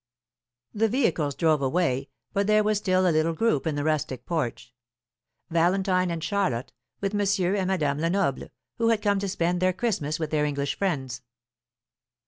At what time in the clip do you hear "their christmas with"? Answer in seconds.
9.61-10.31